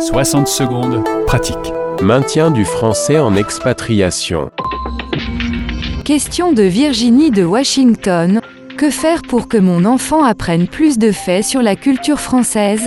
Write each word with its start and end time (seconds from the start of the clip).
60 0.00 0.46
secondes, 0.46 1.04
pratique. 1.26 1.72
Maintien 2.02 2.50
du 2.50 2.66
français 2.66 3.18
en 3.18 3.34
expatriation. 3.34 4.50
Question 6.04 6.52
de 6.52 6.62
Virginie 6.62 7.30
de 7.30 7.44
Washington. 7.44 8.40
Que 8.76 8.90
faire 8.90 9.22
pour 9.22 9.48
que 9.48 9.56
mon 9.56 9.86
enfant 9.86 10.22
apprenne 10.22 10.68
plus 10.68 10.98
de 10.98 11.12
faits 11.12 11.44
sur 11.44 11.62
la 11.62 11.76
culture 11.76 12.20
française? 12.20 12.86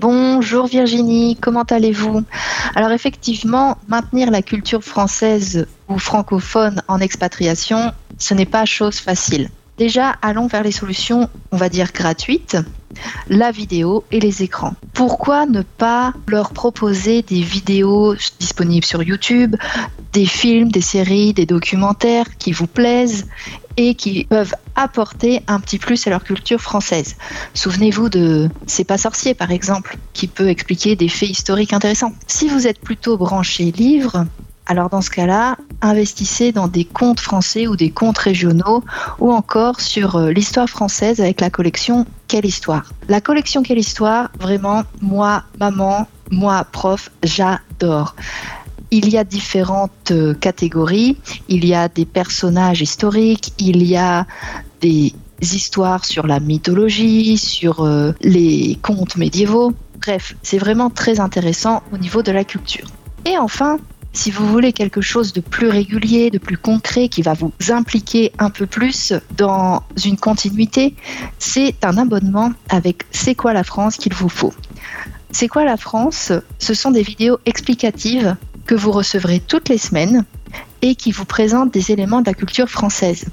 Bonjour 0.00 0.66
Virginie, 0.66 1.36
comment 1.38 1.64
allez-vous? 1.64 2.22
Alors 2.74 2.92
effectivement, 2.92 3.76
maintenir 3.88 4.30
la 4.30 4.40
culture 4.40 4.82
française 4.82 5.66
ou 5.88 5.98
francophone 5.98 6.80
en 6.88 6.98
expatriation, 6.98 7.92
ce 8.16 8.32
n'est 8.32 8.46
pas 8.46 8.64
chose 8.64 8.98
facile. 8.98 9.50
Déjà, 9.78 10.10
allons 10.22 10.48
vers 10.48 10.64
les 10.64 10.72
solutions, 10.72 11.30
on 11.52 11.56
va 11.56 11.68
dire 11.68 11.92
gratuites, 11.92 12.56
la 13.28 13.52
vidéo 13.52 14.04
et 14.10 14.18
les 14.18 14.42
écrans. 14.42 14.74
Pourquoi 14.92 15.46
ne 15.46 15.62
pas 15.62 16.12
leur 16.26 16.50
proposer 16.50 17.22
des 17.22 17.42
vidéos 17.42 18.16
disponibles 18.40 18.84
sur 18.84 19.04
YouTube, 19.04 19.54
des 20.12 20.26
films, 20.26 20.72
des 20.72 20.80
séries, 20.80 21.32
des 21.32 21.46
documentaires 21.46 22.36
qui 22.38 22.50
vous 22.50 22.66
plaisent 22.66 23.28
et 23.76 23.94
qui 23.94 24.24
peuvent 24.24 24.54
apporter 24.74 25.42
un 25.46 25.60
petit 25.60 25.78
plus 25.78 26.04
à 26.08 26.10
leur 26.10 26.24
culture 26.24 26.60
française? 26.60 27.14
Souvenez-vous 27.54 28.08
de 28.08 28.50
C'est 28.66 28.82
pas 28.82 28.98
sorcier 28.98 29.34
par 29.34 29.52
exemple, 29.52 29.96
qui 30.12 30.26
peut 30.26 30.48
expliquer 30.48 30.96
des 30.96 31.08
faits 31.08 31.30
historiques 31.30 31.72
intéressants. 31.72 32.14
Si 32.26 32.48
vous 32.48 32.66
êtes 32.66 32.80
plutôt 32.80 33.16
branché 33.16 33.70
livre, 33.70 34.26
alors 34.68 34.90
dans 34.90 35.00
ce 35.00 35.08
cas-là, 35.10 35.56
investissez 35.80 36.52
dans 36.52 36.68
des 36.68 36.84
contes 36.84 37.20
français 37.20 37.66
ou 37.66 37.74
des 37.74 37.90
contes 37.90 38.18
régionaux 38.18 38.84
ou 39.18 39.32
encore 39.32 39.80
sur 39.80 40.16
euh, 40.16 40.30
l'histoire 40.30 40.68
française 40.68 41.20
avec 41.20 41.40
la 41.40 41.48
collection 41.48 42.06
Quelle 42.28 42.44
histoire. 42.44 42.92
La 43.08 43.22
collection 43.22 43.62
Quelle 43.62 43.78
histoire, 43.78 44.30
vraiment, 44.38 44.82
moi, 45.00 45.44
maman, 45.58 46.06
moi, 46.30 46.66
prof, 46.70 47.10
j'adore. 47.22 48.14
Il 48.90 49.08
y 49.08 49.16
a 49.16 49.24
différentes 49.24 50.10
euh, 50.10 50.34
catégories, 50.34 51.16
il 51.48 51.64
y 51.64 51.74
a 51.74 51.88
des 51.88 52.04
personnages 52.04 52.82
historiques, 52.82 53.54
il 53.58 53.82
y 53.82 53.96
a 53.96 54.26
des 54.82 55.14
histoires 55.40 56.04
sur 56.04 56.26
la 56.26 56.40
mythologie, 56.40 57.38
sur 57.38 57.84
euh, 57.84 58.12
les 58.20 58.78
contes 58.82 59.16
médiévaux. 59.16 59.72
Bref, 60.00 60.36
c'est 60.42 60.58
vraiment 60.58 60.90
très 60.90 61.20
intéressant 61.20 61.82
au 61.90 61.96
niveau 61.96 62.22
de 62.22 62.32
la 62.32 62.44
culture. 62.44 62.86
Et 63.24 63.38
enfin, 63.38 63.78
si 64.18 64.32
vous 64.32 64.48
voulez 64.48 64.72
quelque 64.72 65.00
chose 65.00 65.32
de 65.32 65.40
plus 65.40 65.68
régulier, 65.68 66.30
de 66.30 66.38
plus 66.38 66.58
concret, 66.58 67.08
qui 67.08 67.22
va 67.22 67.34
vous 67.34 67.52
impliquer 67.68 68.32
un 68.40 68.50
peu 68.50 68.66
plus 68.66 69.12
dans 69.36 69.84
une 70.04 70.16
continuité, 70.16 70.96
c'est 71.38 71.76
un 71.84 71.96
abonnement 71.98 72.52
avec 72.68 73.04
C'est 73.12 73.36
quoi 73.36 73.52
la 73.52 73.62
France 73.62 73.96
qu'il 73.96 74.12
vous 74.12 74.28
faut. 74.28 74.52
C'est 75.30 75.46
quoi 75.46 75.64
la 75.64 75.76
France? 75.76 76.32
Ce 76.58 76.74
sont 76.74 76.90
des 76.90 77.04
vidéos 77.04 77.38
explicatives 77.46 78.34
que 78.66 78.74
vous 78.74 78.90
recevrez 78.90 79.38
toutes 79.38 79.68
les 79.68 79.78
semaines 79.78 80.24
et 80.82 80.96
qui 80.96 81.12
vous 81.12 81.24
présentent 81.24 81.72
des 81.72 81.92
éléments 81.92 82.20
de 82.20 82.26
la 82.26 82.34
culture 82.34 82.68
française. 82.68 83.26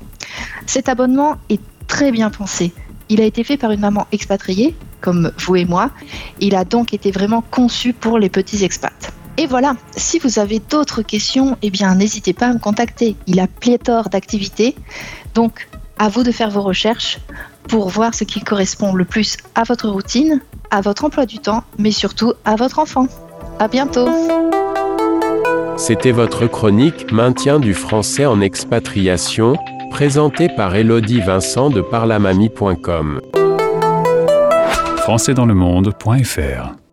Cet 0.67 0.87
abonnement 0.87 1.37
est 1.49 1.61
très 1.87 2.11
bien 2.11 2.29
pensé. 2.29 2.73
Il 3.09 3.21
a 3.21 3.25
été 3.25 3.43
fait 3.43 3.57
par 3.57 3.71
une 3.71 3.81
maman 3.81 4.05
expatriée, 4.11 4.75
comme 5.01 5.31
vous 5.39 5.55
et 5.55 5.65
moi. 5.65 5.89
Il 6.39 6.55
a 6.55 6.63
donc 6.63 6.93
été 6.93 7.09
vraiment 7.09 7.41
conçu 7.41 7.91
pour 7.91 8.19
les 8.19 8.29
petits 8.29 8.63
expats. 8.63 9.14
Et 9.37 9.47
voilà, 9.47 9.75
si 9.97 10.19
vous 10.19 10.39
avez 10.39 10.59
d'autres 10.59 11.01
questions, 11.01 11.57
eh 11.61 11.69
bien 11.69 11.95
n'hésitez 11.95 12.33
pas 12.33 12.47
à 12.47 12.53
me 12.53 12.59
contacter. 12.59 13.15
Il 13.27 13.39
a 13.39 13.47
pléthore 13.47 14.09
d'activités. 14.09 14.75
Donc, 15.33 15.67
à 15.97 16.09
vous 16.09 16.23
de 16.23 16.31
faire 16.31 16.49
vos 16.49 16.61
recherches 16.61 17.19
pour 17.67 17.89
voir 17.89 18.13
ce 18.13 18.23
qui 18.23 18.41
correspond 18.41 18.93
le 18.93 19.05
plus 19.05 19.37
à 19.55 19.63
votre 19.63 19.89
routine, 19.89 20.41
à 20.71 20.81
votre 20.81 21.05
emploi 21.05 21.25
du 21.25 21.39
temps, 21.39 21.63
mais 21.77 21.91
surtout 21.91 22.33
à 22.45 22.55
votre 22.55 22.79
enfant. 22.79 23.07
À 23.59 23.67
bientôt. 23.67 24.07
C'était 25.77 26.11
votre 26.11 26.47
chronique 26.47 27.11
Maintien 27.11 27.59
du 27.59 27.73
français 27.73 28.25
en 28.25 28.39
expatriation, 28.39 29.57
présentée 29.91 30.47
par 30.55 30.75
Elodie 30.75 31.19
Vincent 31.19 31.69
de 31.69 31.81
parlamamie.com. 31.81 33.19
Françaisdanslemonde.fr 34.97 36.84